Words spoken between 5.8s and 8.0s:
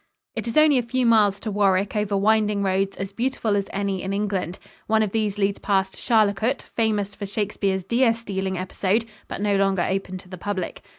Charlecote, famous for Shakespeare's